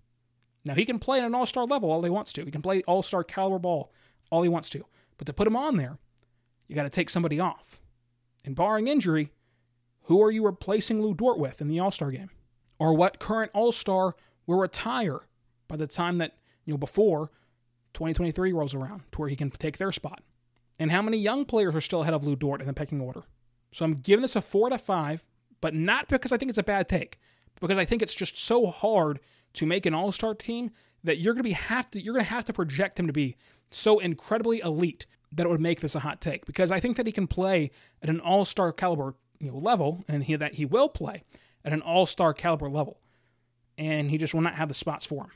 [0.64, 2.46] now he can play at an All Star level all he wants to.
[2.46, 3.92] He can play All Star caliber ball
[4.34, 4.84] all he wants to.
[5.18, 5.98] But to put him on there,
[6.68, 7.80] you got to take somebody off.
[8.46, 9.32] And barring injury,
[10.04, 12.30] who are you replacing Lu Dort with in the All Star game?
[12.80, 15.22] Or what current All Star will retire
[15.68, 16.34] by the time that,
[16.66, 17.32] you know, before
[17.94, 20.22] 2023 rolls around to where he can take their spot?
[20.80, 23.24] And how many young players are still ahead of Lu Dort in the pecking order?
[23.74, 25.24] So I'm giving this a four to five,
[25.62, 27.20] but not because I think it's a bad take,
[27.62, 29.20] because I think it's just so hard
[29.54, 30.72] to make an all-star team
[31.04, 33.36] that you're gonna be have to you're gonna have to project him to be
[33.70, 36.46] so incredibly elite that it would make this a hot take.
[36.46, 40.24] Because I think that he can play at an all-star caliber you know, level, and
[40.24, 41.24] he, that he will play
[41.66, 43.02] at an all-star caliber level,
[43.78, 45.32] and he just will not have the spots for him.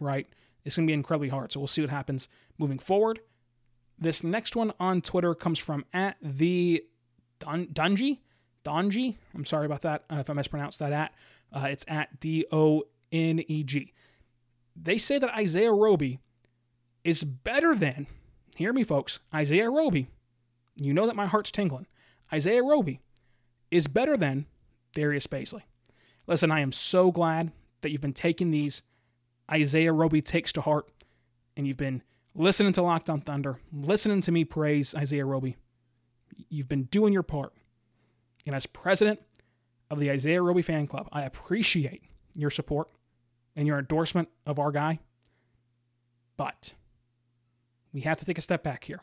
[0.00, 0.26] Right?
[0.64, 1.52] It's gonna be incredibly hard.
[1.52, 3.20] So we'll see what happens moving forward.
[3.98, 6.84] This next one on Twitter comes from at the
[7.38, 8.20] Dun- Dungy.
[8.64, 9.16] Donji.
[9.34, 11.12] I'm sorry about that uh, if I mispronounced that at.
[11.52, 13.92] Uh, it's at D O N E G.
[14.74, 16.18] They say that Isaiah Roby
[17.04, 18.06] is better than,
[18.56, 20.08] hear me, folks, Isaiah Roby.
[20.76, 21.86] You know that my heart's tingling.
[22.32, 23.00] Isaiah Roby
[23.70, 24.46] is better than
[24.94, 25.62] Darius Bazley.
[26.26, 28.82] Listen, I am so glad that you've been taking these
[29.50, 30.88] Isaiah Roby takes to heart
[31.56, 32.02] and you've been
[32.34, 35.56] listening to Locked on Thunder, listening to me praise Isaiah Roby.
[36.48, 37.52] You've been doing your part.
[38.46, 39.20] And as president
[39.90, 42.04] of the Isaiah Roby fan club, I appreciate
[42.34, 42.88] your support
[43.56, 44.98] and your endorsement of our guy.
[46.36, 46.72] But
[47.92, 49.00] we have to take a step back here.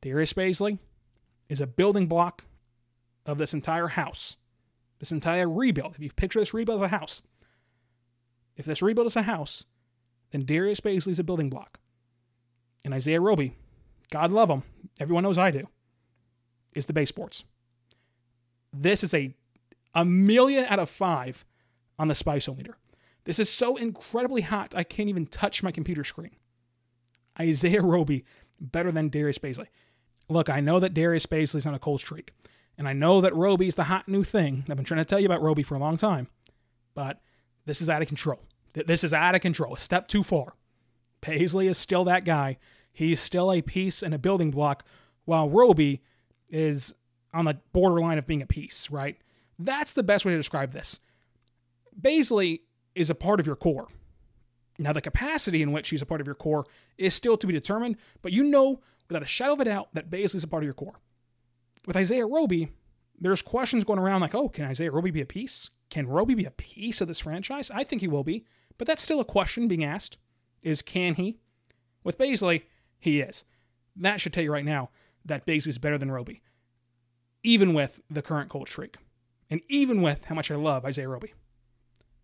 [0.00, 0.78] Darius Bazley
[1.48, 2.44] is a building block
[3.26, 4.36] of this entire house,
[4.98, 5.94] this entire rebuild.
[5.94, 7.22] If you picture this rebuild as a house,
[8.56, 9.64] if this rebuild is a house,
[10.30, 11.78] then Darius Bazley is a building block.
[12.84, 13.56] And Isaiah Roby,
[14.10, 14.62] God love him,
[15.00, 15.68] everyone knows I do,
[16.74, 17.44] is the baseboards.
[18.72, 19.34] This is a
[19.94, 21.44] a million out of five
[21.98, 22.74] on the spiceometer.
[23.24, 26.30] This is so incredibly hot, I can't even touch my computer screen.
[27.38, 28.24] Isaiah Roby
[28.60, 29.66] better than Darius Bazley.
[30.28, 32.32] Look, I know that Darius Bazley's on a cold streak,
[32.76, 34.64] and I know that Roby's the hot new thing.
[34.68, 36.28] I've been trying to tell you about Roby for a long time,
[36.94, 37.20] but
[37.64, 38.40] this is out of control.
[38.72, 39.74] This is out of control.
[39.74, 40.54] A step too far.
[41.22, 42.58] Bazley is still that guy.
[42.92, 44.84] He's still a piece and a building block,
[45.24, 46.02] while Roby
[46.48, 46.94] is
[47.32, 49.16] on the borderline of being a piece, right?
[49.58, 50.98] That's the best way to describe this.
[52.00, 52.60] Bazley
[52.98, 53.88] is a part of your core.
[54.78, 57.52] Now, the capacity in which she's a part of your core is still to be
[57.52, 60.66] determined, but you know without a shadow of a doubt that Bazley's a part of
[60.66, 61.00] your core.
[61.86, 62.70] With Isaiah Roby,
[63.18, 65.70] there's questions going around like, oh, can Isaiah Roby be a piece?
[65.90, 67.70] Can Roby be a piece of this franchise?
[67.72, 68.44] I think he will be,
[68.76, 70.18] but that's still a question being asked.
[70.62, 71.38] Is can he?
[72.04, 72.62] With Bazley,
[72.98, 73.44] he is.
[73.96, 74.90] That should tell you right now
[75.24, 76.42] that Bazley's better than Roby,
[77.42, 78.96] even with the current cold streak,
[79.48, 81.32] and even with how much I love Isaiah Roby.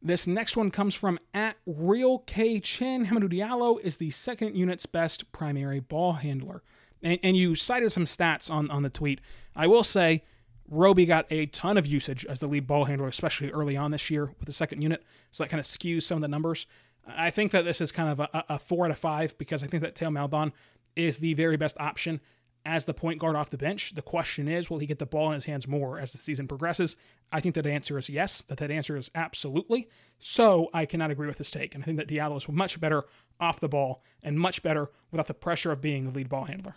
[0.06, 3.06] This next one comes from at Real K Chen.
[3.06, 6.62] Hamidou Diallo is the second unit's best primary ball handler.
[7.02, 9.22] And, and you cited some stats on, on the tweet.
[9.56, 10.22] I will say,
[10.68, 14.10] Roby got a ton of usage as the lead ball handler, especially early on this
[14.10, 15.02] year with the second unit.
[15.30, 16.66] So that kind of skews some of the numbers.
[17.08, 19.68] I think that this is kind of a, a four out of five because I
[19.68, 20.52] think that Theo Maledon
[20.96, 22.20] is the very best option
[22.64, 23.94] as the point guard off the bench.
[23.94, 26.48] The question is, will he get the ball in his hands more as the season
[26.48, 26.96] progresses?
[27.30, 29.88] I think that answer is yes, that that answer is absolutely.
[30.18, 31.74] So I cannot agree with this take.
[31.74, 33.04] And I think that Diallo is much better
[33.38, 36.76] off the ball and much better without the pressure of being the lead ball handler.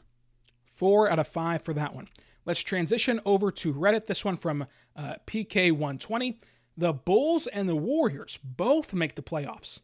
[0.64, 2.08] Four out of five for that one.
[2.46, 4.06] Let's transition over to Reddit.
[4.06, 6.38] This one from uh, PK120.
[6.78, 9.82] The Bulls and the Warriors both make the playoffs.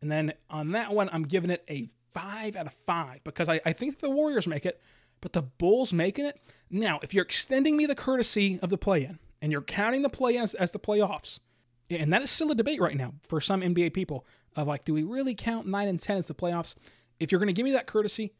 [0.00, 3.60] And then on that one, I'm giving it a five out of five because I,
[3.64, 4.80] I think the Warriors make it,
[5.20, 6.40] but the Bulls making it.
[6.70, 10.08] Now, if you're extending me the courtesy of the play in and you're counting the
[10.08, 11.40] play in as, as the playoffs,
[11.88, 14.26] and that is still a debate right now for some NBA people
[14.56, 16.74] of like, do we really count 9 and 10 as the playoffs?
[17.20, 18.32] If you're going to give me that courtesy,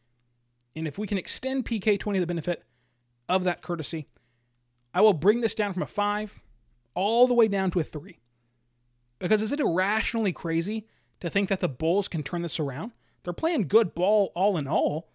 [0.75, 2.65] and if we can extend PK 20 the benefit
[3.29, 4.09] of that courtesy,
[4.93, 6.41] I will bring this down from a 5
[6.95, 8.19] all the way down to a 3.
[9.19, 10.87] Because is it irrationally crazy
[11.21, 12.93] to think that the Bulls can turn this around?
[13.23, 15.09] They're playing good ball all in all,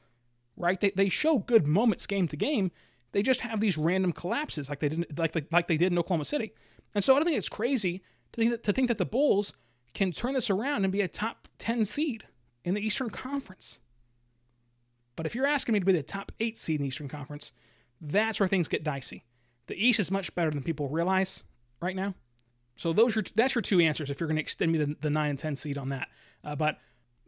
[0.62, 0.80] right?
[0.80, 2.72] They, they show good moments game to game.
[3.12, 6.00] They just have these random collapses like they did like they, like they did in
[6.00, 6.54] Oklahoma City.
[6.96, 8.02] And so I don't think it's crazy
[8.34, 9.54] to think that, to think that the Bulls
[9.94, 12.26] can turn this around and be a top 10 seed
[12.64, 13.80] in the Eastern Conference.
[15.16, 17.52] But if you're asking me to be the top 8 seed in the Eastern Conference,
[18.00, 19.26] that's where things get dicey.
[19.68, 21.44] The East is much better than people realize
[21.82, 22.16] right now.
[22.78, 25.10] So those are that's your two answers if you're going to extend me the, the
[25.10, 26.08] 9 and 10 seed on that.
[26.44, 26.78] Uh, but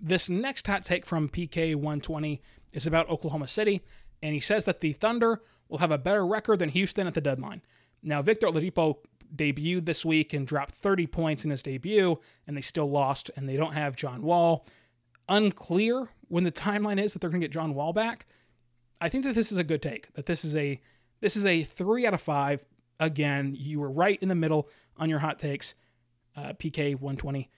[0.04, 2.42] this next hot take from PK 120
[2.74, 3.82] is about Oklahoma City,
[4.22, 7.22] and he says that the Thunder will have a better record than Houston at the
[7.22, 7.62] deadline.
[8.04, 8.98] Now, Victor Oladipo
[9.34, 13.48] debuted this week and dropped 30 points in his debut, and they still lost, and
[13.48, 14.68] they don't have John Wall.
[15.30, 18.26] Unclear when the timeline is that they're going to get John Wall back.
[19.00, 20.14] I think that this is a good take.
[20.14, 20.82] That this is a
[21.22, 22.66] this is a three out of five.
[23.00, 25.76] Again, you were right in the middle on your hot takes,
[26.36, 27.50] uh, PK 120,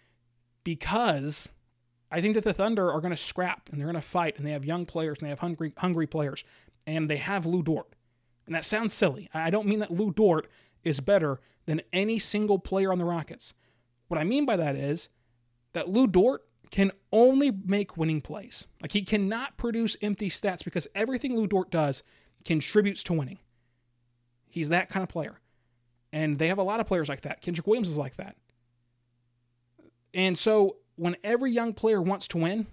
[0.64, 1.50] because
[2.16, 4.48] I think that the Thunder are going to scrap and they're going to fight and
[4.48, 6.46] they have young players and they have hungry hungry players
[6.88, 7.94] and they have Lu Dort.
[8.46, 9.30] And that sounds silly.
[9.34, 10.48] I don't mean that Lu Dort
[10.82, 13.54] is better than any single player on the Rockets.
[14.08, 15.10] What I mean by that is
[15.74, 18.66] that Lu Dort can only make winning plays.
[18.82, 22.02] Like he cannot produce empty stats because everything Lu Dort does
[22.46, 23.40] contributes to winning.
[24.48, 25.42] He's that kind of player.
[26.14, 27.44] And they have a lot of players like that.
[27.44, 28.38] Kenrich Williams is like that.
[30.14, 32.68] And so when every young player wants to win,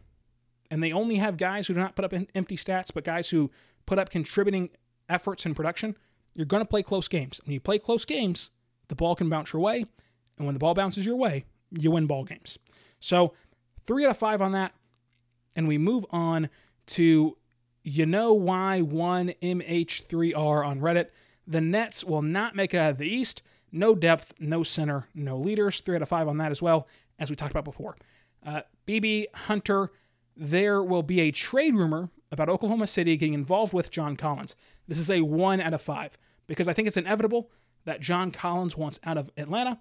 [0.71, 3.51] and they only have guys who do not put up empty stats, but guys who
[3.85, 4.71] put up contributing
[5.09, 5.97] efforts in production,
[6.35, 7.41] you're going to play close games.
[7.45, 8.51] When you play close games,
[8.89, 9.85] the ball can bounce your way.
[10.39, 12.59] And when the ball bounces your way, you win ball games.
[13.01, 13.35] So,
[13.87, 14.73] three out of five on that.
[15.55, 16.49] And we move on
[16.87, 17.37] to
[17.85, 21.09] you know why one MH3R on Reddit.
[21.47, 23.43] The Nets will not make it out of the East.
[23.71, 25.81] No depth, no center, no leaders.
[25.81, 26.87] Three out of five on that as well,
[27.19, 27.97] as we talked about before.
[28.45, 29.91] Uh, BB Hunter,
[30.37, 34.57] there will be a trade rumor about Oklahoma City getting involved with John Collins.
[34.89, 37.51] This is a one out of five because I think it's inevitable
[37.85, 39.81] that John Collins wants out of Atlanta.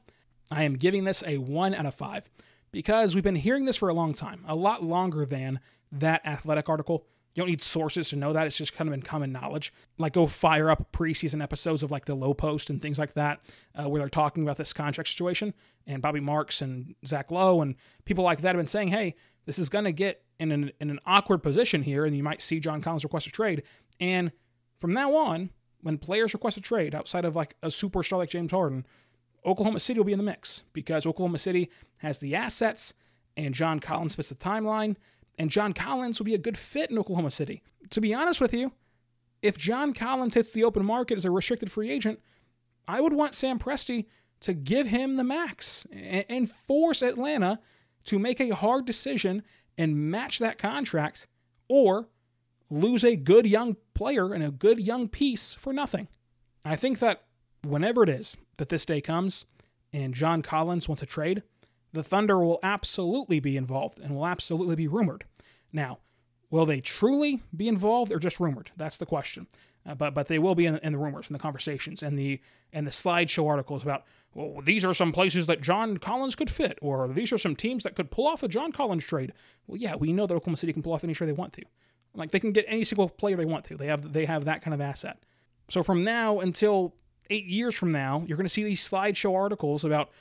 [0.49, 2.29] I am giving this a one out of five
[2.71, 5.59] because we've been hearing this for a long time, a lot longer than
[5.91, 7.05] that athletic article.
[7.33, 8.45] You don't need sources to know that.
[8.45, 9.73] It's just kind of in common knowledge.
[9.97, 13.39] Like go fire up preseason episodes of like the Lowe Post and things like that,
[13.73, 15.53] uh, where they're talking about this contract situation.
[15.87, 19.15] And Bobby Marks and Zach Lowe and people like that have been saying, hey,
[19.45, 22.41] this is going to get in an, in an awkward position here, and you might
[22.41, 23.63] see John Collins request a trade.
[23.99, 24.31] And
[24.79, 25.51] from now on,
[25.81, 28.85] when players request a trade outside of like a superstar like James Harden,
[29.45, 32.93] Oklahoma City will be in the mix because Oklahoma City has the assets
[33.37, 34.95] and John Collins fits the timeline
[35.37, 37.61] and John Collins would be a good fit in Oklahoma City.
[37.89, 38.71] To be honest with you,
[39.41, 42.19] if John Collins hits the open market as a restricted free agent,
[42.87, 44.05] I would want Sam Presti
[44.41, 47.59] to give him the max and force Atlanta
[48.05, 49.43] to make a hard decision
[49.77, 51.27] and match that contract
[51.67, 52.09] or
[52.69, 56.07] lose a good young player and a good young piece for nothing.
[56.65, 57.23] I think that
[57.63, 59.45] whenever it is that this day comes
[59.93, 61.43] and John Collins wants a trade,
[61.93, 65.25] the Thunder will absolutely be involved and will absolutely be rumored.
[65.73, 65.99] Now,
[66.49, 68.71] will they truly be involved or just rumored?
[68.77, 69.47] That's the question.
[69.85, 72.39] Uh, but but they will be in, in the rumors and the conversations and the
[72.71, 74.03] and the slideshow articles about
[74.35, 77.81] well these are some places that John Collins could fit or these are some teams
[77.83, 79.33] that could pull off a John Collins trade.
[79.65, 81.63] Well, yeah, we know that Oklahoma City can pull off any trade they want to.
[82.13, 83.77] Like they can get any single player they want to.
[83.77, 85.17] They have they have that kind of asset.
[85.69, 86.93] So from now until
[87.31, 90.11] eight years from now, you're going to see these slideshow articles about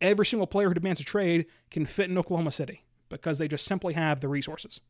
[0.00, 3.64] every single player who demands a trade can fit in Oklahoma City because they just
[3.64, 4.80] simply have the resources.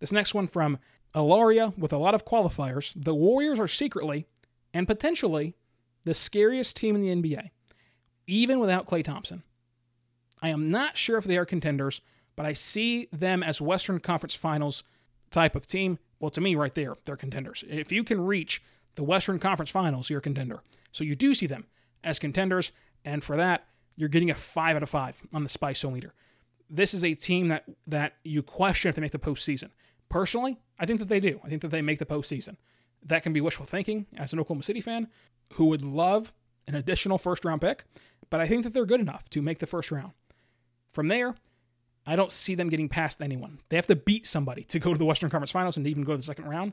[0.00, 0.78] This next one from
[1.14, 2.92] Ilaria with a lot of qualifiers.
[2.96, 4.26] The Warriors are secretly
[4.72, 5.54] and potentially
[6.04, 7.50] the scariest team in the NBA,
[8.26, 9.42] even without Klay Thompson.
[10.42, 12.00] I am not sure if they are contenders,
[12.36, 14.82] but I see them as Western Conference Finals
[15.30, 15.98] type of team.
[16.18, 17.64] Well, to me, right there, they're contenders.
[17.68, 18.62] If you can reach
[18.96, 20.62] the Western Conference Finals, you're a contender.
[20.92, 21.66] So you do see them
[22.02, 22.72] as contenders,
[23.04, 23.66] and for that,
[23.96, 26.14] you're getting a five out of five on the Spice meter.
[26.70, 29.70] This is a team that that you question if they make the postseason.
[30.08, 31.40] Personally, I think that they do.
[31.44, 32.56] I think that they make the postseason.
[33.04, 35.08] That can be wishful thinking as an Oklahoma City fan
[35.54, 36.32] who would love
[36.66, 37.84] an additional first round pick,
[38.30, 40.12] but I think that they're good enough to make the first round.
[40.88, 41.34] From there,
[42.06, 43.60] I don't see them getting past anyone.
[43.68, 46.12] They have to beat somebody to go to the Western Conference Finals and even go
[46.12, 46.72] to the second round.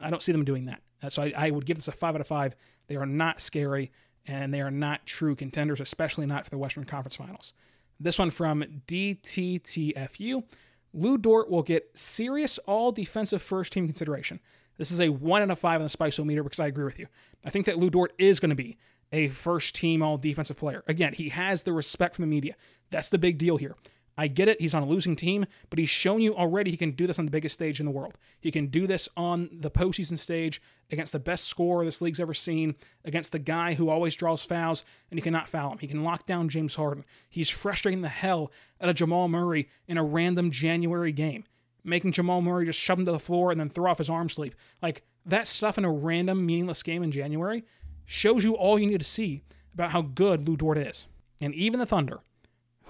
[0.00, 0.82] I don't see them doing that.
[1.12, 2.54] So I, I would give this a five out of five.
[2.88, 3.92] They are not scary
[4.30, 7.52] and they are not true contenders, especially not for the Western Conference Finals.
[7.98, 10.44] This one from DTTFU.
[10.92, 14.38] Lu Dort will get serious all defensive first team consideration.
[14.78, 17.08] This is a one out of five on the Spiceometer because I agree with you.
[17.44, 18.78] I think that Lu Dort is going to be
[19.12, 20.84] a first team all defensive player.
[20.86, 22.54] Again, he has the respect from the media.
[22.90, 23.74] That's the big deal here.
[24.20, 24.60] I get it.
[24.60, 27.24] He's on a losing team, but he's shown you already he can do this on
[27.24, 28.18] the biggest stage in the world.
[28.38, 30.60] He can do this on the postseason stage
[30.90, 34.84] against the best scorer this league's ever seen, against the guy who always draws fouls,
[35.10, 35.78] and he cannot foul him.
[35.78, 37.06] He can lock down James Harden.
[37.30, 41.44] He's frustrating the hell out of Jamal Murray in a random January game,
[41.82, 44.28] making Jamal Murray just shove him to the floor and then throw off his arm
[44.28, 44.54] sleeve.
[44.82, 47.64] Like that stuff in a random, meaningless game in January
[48.04, 51.06] shows you all you need to see about how good Lu Dort is.
[51.40, 52.20] And even the Thunder,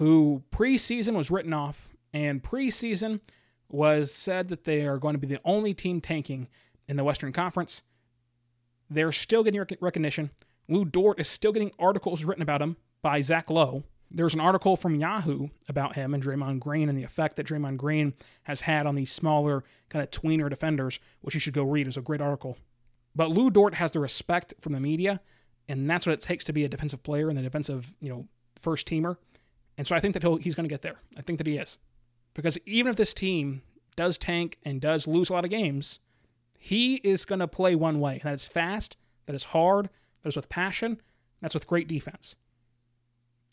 [0.01, 3.19] who preseason was written off, and preseason
[3.69, 6.47] was said that they are going to be the only team tanking
[6.87, 7.83] in the Western Conference.
[8.89, 10.31] They're still getting rec- recognition.
[10.67, 13.83] Lu Dort is still getting articles written about him by Zach Lowe.
[14.09, 17.77] There's an article from Yahoo about him and Draymond Green and the effect that Draymond
[17.77, 21.85] Green has had on these smaller, kind of tweener defenders, which you should go read.
[21.85, 22.57] It's a great article.
[23.15, 25.21] But Lu Dort has the respect from the media,
[25.67, 28.27] and that's what it takes to be a defensive player and the defensive, you know,
[28.59, 29.17] first teamer.
[29.81, 30.99] And so I think that he'll, he's going to get there.
[31.17, 31.79] I think that he is.
[32.35, 33.63] Because even if this team
[33.95, 35.97] does tank and does lose a lot of games,
[36.59, 38.21] he is going to play one way.
[38.23, 39.89] That is fast, that is hard,
[40.21, 41.01] that is with passion,
[41.41, 42.35] that's with great defense.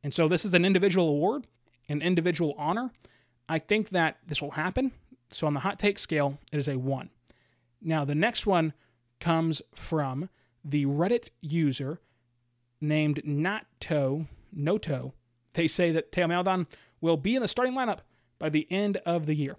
[0.05, 1.47] And so this is an individual award,
[1.89, 2.91] an individual honor.
[3.49, 4.93] I think that this will happen.
[5.31, 7.09] So on the hot take scale, it is a one.
[7.81, 8.75] Now, the next one
[9.19, 10.29] comes from
[10.63, 12.03] the Reddit user
[12.83, 15.15] named Nato, Noto
[15.55, 16.67] they say that Theo Maledon
[17.01, 18.01] will be in the starting lineup
[18.39, 19.57] by the end of the year.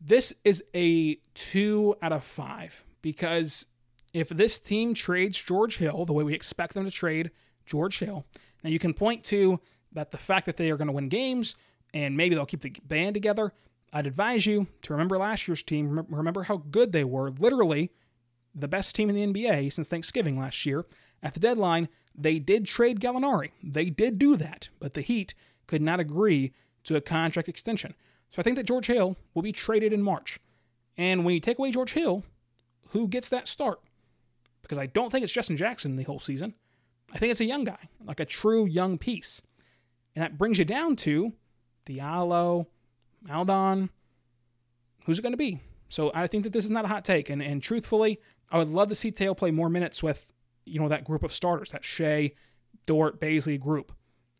[0.00, 3.66] This is a two out of five because
[4.12, 7.30] if this team trades George Hill the way we expect them to trade
[7.64, 8.24] George Hill,
[8.62, 9.60] now you can point to
[9.92, 11.56] that the fact that they are going to win games
[11.94, 13.52] and maybe they'll keep the band together.
[13.92, 16.04] I'd advise you to remember last year's team.
[16.10, 17.30] Remember how good they were.
[17.30, 17.90] Literally,
[18.54, 20.84] the best team in the NBA since Thanksgiving last year.
[21.26, 23.50] At the deadline, they did trade Gallinari.
[23.60, 25.34] They did do that, but the Heat
[25.66, 26.52] could not agree
[26.84, 27.96] to a contract extension.
[28.30, 30.38] So I think that George Hill will be traded in March.
[30.96, 32.22] And when you take away George Hill,
[32.90, 33.80] who gets that start?
[34.62, 36.54] Because I don't think it's Justin Jackson the whole season.
[37.12, 39.42] I think it's a young guy, like a true young piece.
[40.14, 41.32] And that brings you down to
[41.86, 42.66] Diallo,
[43.20, 43.90] Maledon.
[45.06, 45.58] Who's it going to be?
[45.88, 47.28] So I think that this is not a hot take.
[47.30, 50.30] And, and truthfully, I would love to see Theo play more minutes with
[50.66, 52.32] you know, that group of starters, that Shai,
[52.86, 53.92] Dort, Bazley group.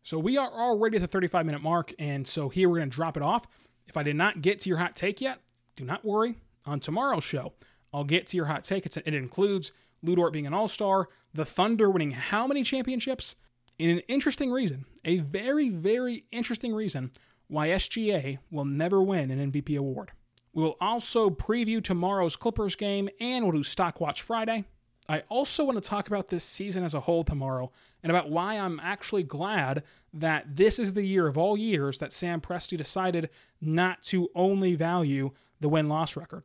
[0.03, 2.95] So we are already at the 35 minute mark, and so here we're going to
[2.95, 3.47] drop it off.
[3.87, 5.39] If I did not get to your hot take yet,
[5.75, 6.35] do not worry.
[6.65, 7.53] On tomorrow's show,
[7.93, 8.85] I'll get to your hot take.
[8.85, 9.71] It's, it includes
[10.03, 13.35] Lu Dort being an all star, the Thunder winning how many championships?
[13.79, 17.11] In an interesting reason, a very, very interesting reason
[17.47, 20.11] why SGA will never win an MVP award.
[20.53, 24.65] We will also preview tomorrow's Clippers game and we'll do Stock Watch Friday.
[25.09, 27.71] I also want to talk about this season as a whole tomorrow
[28.03, 29.83] and about why I'm actually glad
[30.13, 33.29] that this is the year of all years that Sam Presti decided
[33.61, 35.31] not to only value
[35.61, 36.43] the win loss record.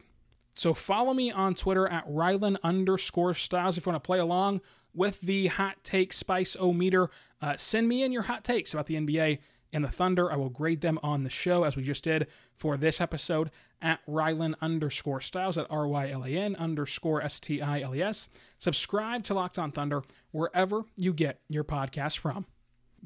[0.55, 4.61] So follow me on Twitter at Rylan underscore Stiles if you want to play along.
[4.95, 7.09] with the hot take spice o meter.
[7.41, 9.39] Uh, send me in your hot takes about the NBA
[9.73, 10.31] and the Thunder.
[10.31, 13.51] I will grade them on the show as we just did for this episode
[13.83, 17.95] at Rylan underscore Stiles at R Y L A N underscore S T I L
[17.95, 18.29] E S.
[18.59, 22.47] Subscribe to Locked On Thunder wherever you get your podcast from.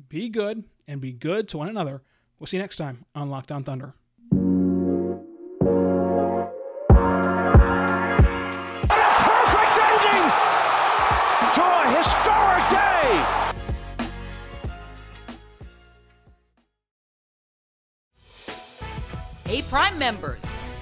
[0.08, 2.02] Be good and be good to one another.
[2.38, 3.94] We'll see you next time on Locked On Thunder.
[8.88, 10.26] Perfect ending
[11.54, 13.24] to a historic day.
[19.46, 20.42] Hey, Prime members,